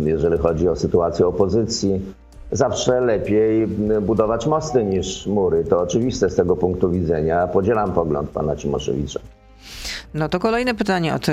[0.05, 2.01] jeżeli chodzi o sytuację opozycji.
[2.53, 3.67] Zawsze lepiej
[4.03, 5.65] budować mosty niż mury.
[5.65, 7.47] To oczywiste z tego punktu widzenia.
[7.47, 9.21] Podzielam pogląd pana Cimoszewicza.
[10.15, 11.33] No to kolejne pytanie od y,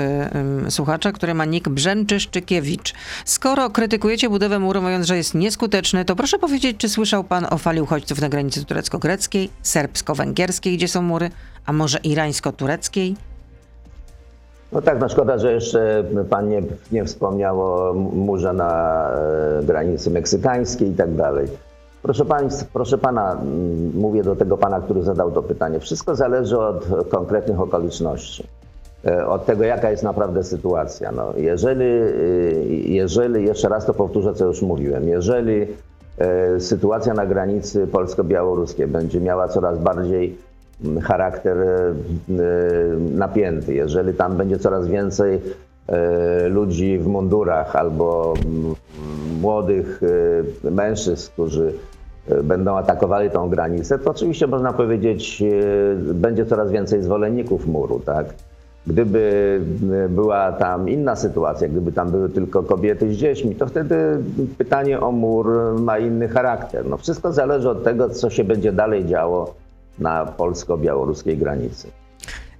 [0.68, 2.94] słuchacza, który ma nick Brzęczyszczykiewicz.
[3.24, 7.58] Skoro krytykujecie budowę muru, mówiąc, że jest nieskuteczny, to proszę powiedzieć, czy słyszał pan o
[7.58, 11.30] fali uchodźców na granicy turecko-greckiej, serbsko-węgierskiej, gdzie są mury,
[11.66, 13.16] a może irańsko-tureckiej?
[14.72, 20.10] No tak, no szkoda, że jeszcze pan nie, nie wspomniał o murze na e, granicy
[20.10, 21.48] meksykańskiej i tak dalej.
[22.02, 23.36] Proszę, państw, proszę pana,
[23.94, 25.80] mówię do tego pana, który zadał to pytanie.
[25.80, 28.61] Wszystko zależy od konkretnych okoliczności.
[29.06, 31.12] E, Od tego, jaka jest naprawdę sytuacja.
[31.12, 35.66] No, jeżeli, y, jeżeli, jeszcze raz to powtórzę, co już mówiłem, jeżeli
[36.18, 40.36] e, sytuacja na granicy polsko-białoruskiej będzie miała coraz bardziej
[40.84, 41.94] mm, charakter e, e,
[43.14, 45.40] napięty, jeżeli tam będzie coraz więcej
[45.88, 48.74] e, ludzi w mundurach albo mm,
[49.40, 50.00] młodych
[50.64, 51.72] e, mężczyzn, którzy
[52.28, 58.00] e, będą atakowali tą granicę, to oczywiście można powiedzieć, e, będzie coraz więcej zwolenników muru,
[58.00, 58.26] tak?
[58.86, 59.60] Gdyby
[60.04, 63.96] e, była tam inna sytuacja, gdyby tam były tylko kobiety z dziećmi, to wtedy
[64.58, 65.46] pytanie o mur
[65.80, 66.86] ma inny charakter.
[66.86, 69.54] No wszystko zależy od tego, co się będzie dalej działo
[69.98, 71.88] na polsko-białoruskiej granicy.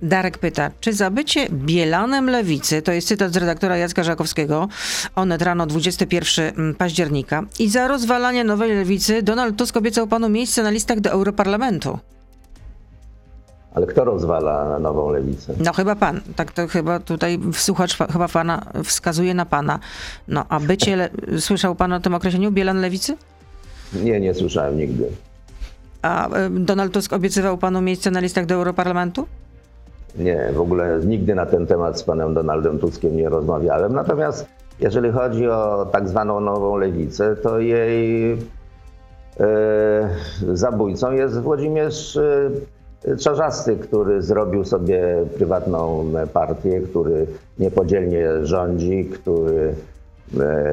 [0.03, 4.69] Darek pyta, czy zabycie Bielanem Lewicy, to jest cytat z redaktora Jacka Żakowskiego,
[5.17, 10.71] onet rano 21 października, i za rozwalanie nowej Lewicy Donald Tusk obiecał panu miejsce na
[10.71, 11.99] listach do Europarlamentu.
[13.75, 15.55] Ale kto rozwala nową lewicę?
[15.65, 19.79] No chyba pan, tak to chyba tutaj słuchacz chyba pana wskazuje na pana.
[20.29, 21.11] No a bycie, le-
[21.41, 23.17] słyszał pan o tym określeniu Bielan Lewicy?
[24.03, 25.07] Nie, nie słyszałem nigdy.
[26.03, 29.27] A Donald Tusk obiecywał panu miejsce na listach do Europarlamentu?
[30.19, 33.93] Nie, w ogóle nigdy na ten temat z panem Donaldem Tuskiem nie rozmawiałem.
[33.93, 34.47] Natomiast
[34.81, 40.09] jeżeli chodzi o tak zwaną nową lewicę, to jej e,
[40.53, 42.51] zabójcą jest Włodzimierz e,
[43.19, 47.27] Czarzasty, który zrobił sobie prywatną partię, który
[47.59, 49.75] niepodzielnie rządzi, który
[50.41, 50.65] e,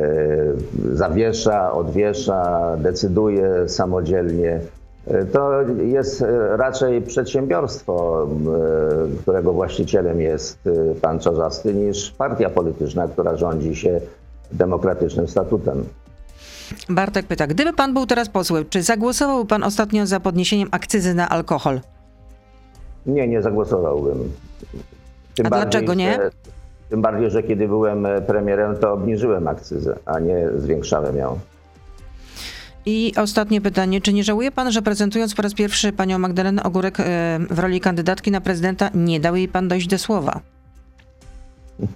[0.93, 4.59] zawiesza, odwiesza, decyduje samodzielnie.
[5.07, 10.59] E, To jest raczej przedsiębiorstwo, e, którego właścicielem jest
[11.01, 14.01] pan Czarzasty, niż partia polityczna, która rządzi się
[14.51, 15.85] demokratycznym statutem.
[16.89, 21.29] Bartek pyta, gdyby pan był teraz posłem, czy zagłosował pan ostatnio za podniesieniem akcyzy na
[21.29, 21.79] alkohol?
[23.05, 24.31] Nie, nie zagłosowałbym.
[25.35, 26.13] Tym A dlaczego nie?
[26.13, 26.31] Że,
[26.89, 31.39] tym bardziej, że kiedy byłem e, premierem, to obniżyłem akcyzę, a nie zwiększałem ją.
[32.85, 36.99] I ostatnie pytanie, czy nie żałuje pan, że prezentując po raz pierwszy panią Magdalenę Ogórek
[36.99, 40.39] e, w roli kandydatki na prezydenta, nie dał jej pan dojść do słowa?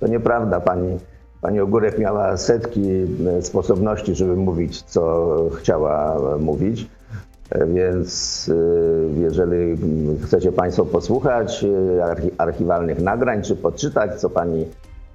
[0.00, 0.98] To nieprawda, pani,
[1.40, 2.90] pani Ogórek miała setki
[3.38, 6.86] e, sposobności, żeby mówić, co chciała mówić.
[7.74, 8.50] Więc
[9.16, 9.76] e, jeżeli
[10.24, 11.64] chcecie Państwo posłuchać
[12.02, 14.66] archi- archiwalnych nagrań, czy podczytać, co pani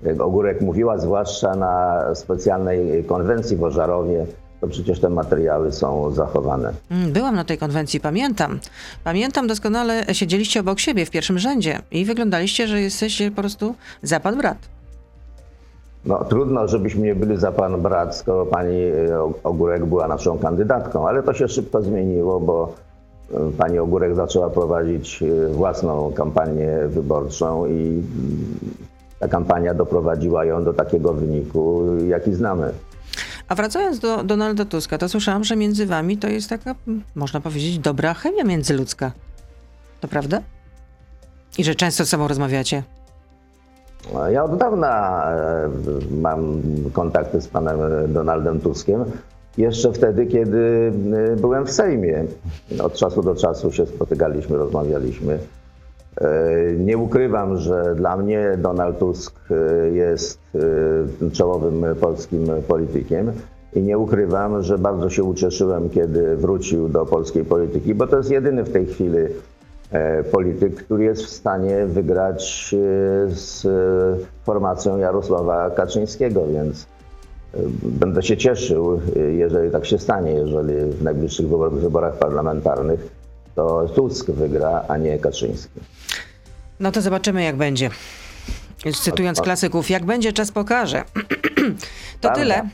[0.06, 4.26] e, Ogórek mówiła, zwłaszcza na specjalnej konwencji w Ożarowie,
[4.62, 6.74] to przecież te materiały są zachowane.
[6.92, 8.60] Mm, Byłam na tej konwencji, pamiętam.
[9.04, 14.36] Pamiętam doskonale, siedzieliście obok siebie w pierwszym rzędzie i wyglądaliście, że jesteście po prostu zapad
[14.38, 14.58] brat.
[16.06, 21.08] No, trudno, żebyśmy nie byli za pan brat, skoro pani e, Ogórek była naszą kandydatką,
[21.08, 22.74] ale to się szybko zmieniło, bo
[23.34, 28.04] e, pani Ogórek zaczęła prowadzić e, własną kampanię wyborczą i mm,
[29.20, 32.72] ta kampania doprowadziła ją do takiego wyniku, jaki znamy.
[33.48, 36.76] A wracając do Donalda Tuska, to słyszałam, że między wami to jest taka,
[37.16, 39.12] można powiedzieć, dobra chemia międzyludzka.
[40.02, 40.42] To prawda?
[41.58, 42.84] I że często z sobą rozmawiacie.
[44.32, 45.70] Ja od dawna e,
[46.22, 46.62] mam
[46.94, 49.04] kontakty z panem Donaldem Tuskiem.
[49.58, 50.92] Jeszcze wtedy, kiedy
[51.34, 52.24] e, byłem w Sejmie.
[52.84, 55.40] Od czasu do czasu się spotykaliśmy, rozmawialiśmy.
[56.22, 59.40] E, Nie ukrywam, że dla mnie Donald Tusk
[59.94, 60.40] jest
[61.34, 63.32] czołowym polskim politykiem.
[63.76, 68.32] I nie ukrywam, że bardzo się ucieszyłem, kiedy wrócił do polskiej polityki, bo to jest
[68.32, 69.18] jedyny w tej chwili
[70.32, 72.78] polityk, który jest w stanie wygrać e,
[73.30, 80.32] z e, formacją Jarosława Kaczyńskiego, więc e, będę się cieszył, e, jeżeli tak się stanie,
[80.32, 83.08] jeżeli w najbliższych wybor- wyborach parlamentarnych
[83.56, 85.80] to Tusk wygra, a nie Kaczyński.
[86.80, 87.90] No to zobaczymy, jak będzie.
[89.04, 91.04] Cytując klasyków, jak będzie, czas pokaże.
[92.22, 92.70] to tyle.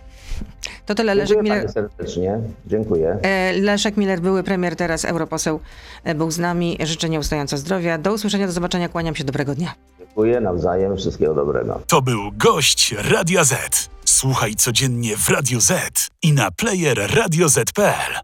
[0.85, 1.15] To tyle.
[1.15, 2.39] Leszek Dziękuję Miller, serdecznie.
[2.67, 3.17] Dziękuję.
[3.21, 5.59] e, Leszek Miller, były premier, teraz europoseł,
[6.03, 6.77] e, był z nami.
[6.83, 7.97] Życzę nieustająco zdrowia.
[7.97, 8.89] Do usłyszenia, do zobaczenia.
[8.89, 9.23] Kłaniam się.
[9.23, 9.73] Dobrego dnia.
[9.99, 10.97] Dziękuję nawzajem.
[10.97, 11.81] Wszystkiego dobrego.
[11.87, 13.89] To był gość Radia Z.
[14.05, 18.21] Słuchaj codziennie w Radio Z i na player radioz.pl.